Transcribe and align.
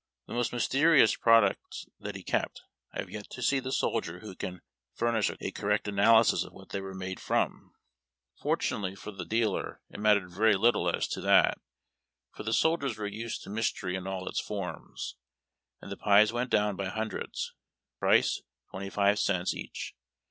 The 0.25 0.33
most 0.33 0.51
mysterious 0.51 1.15
prod 1.15 1.43
ucts 1.55 1.87
that 1.99 2.15
he 2.15 2.23
kept, 2.23 2.63
I 2.91 3.01
have 3.01 3.11
yet 3.11 3.29
to 3.29 3.43
see 3.43 3.59
the 3.59 3.71
soldier 3.71 4.21
who 4.21 4.33
can 4.35 4.63
furnish 4.95 5.29
a 5.39 5.51
correct 5.51 5.87
analysis 5.87 6.43
of 6.43 6.53
what 6.53 6.69
they 6.69 6.81
were 6.81 6.95
made 6.95 7.19
from. 7.19 7.73
Fortunately 8.41 8.95
for 8.95 9.11
the 9.11 9.25
dealer, 9.27 9.79
it 9.91 9.99
mattered 9.99 10.31
very 10.31 10.55
little 10.55 10.89
as 10.89 11.07
to 11.09 11.21
that, 11.21 11.59
for 12.35 12.41
the 12.41 12.51
soldiers 12.51 12.97
were 12.97 13.05
used 13.05 13.43
to 13.43 13.51
mystery 13.51 13.95
in 13.95 14.07
all 14.07 14.27
its 14.27 14.39
forms, 14.39 15.17
and 15.83 15.91
the 15.91 15.97
pies 15.97 16.33
went 16.33 16.49
down 16.49 16.75
by 16.75 16.89
hundreds; 16.89 17.53
price, 17.99 18.41
twenty 18.71 18.89
five 18.89 19.19
cents 19.19 19.53
each. 19.53 19.93